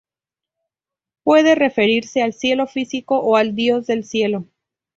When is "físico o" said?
2.65-3.35